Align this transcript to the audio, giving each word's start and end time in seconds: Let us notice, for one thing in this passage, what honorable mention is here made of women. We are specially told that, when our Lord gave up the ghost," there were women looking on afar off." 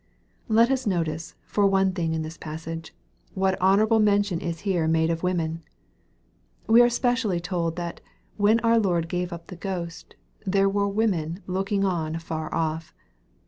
Let 0.47 0.71
us 0.71 0.87
notice, 0.87 1.35
for 1.45 1.67
one 1.67 1.91
thing 1.91 2.15
in 2.15 2.23
this 2.23 2.35
passage, 2.35 2.91
what 3.35 3.55
honorable 3.61 3.99
mention 3.99 4.39
is 4.41 4.61
here 4.61 4.87
made 4.87 5.11
of 5.11 5.21
women. 5.21 5.61
We 6.65 6.81
are 6.81 6.89
specially 6.89 7.39
told 7.39 7.75
that, 7.75 8.01
when 8.35 8.59
our 8.61 8.79
Lord 8.79 9.07
gave 9.07 9.31
up 9.31 9.45
the 9.45 9.55
ghost," 9.55 10.15
there 10.43 10.67
were 10.67 10.87
women 10.87 11.43
looking 11.45 11.85
on 11.85 12.15
afar 12.15 12.51
off." 12.51 12.95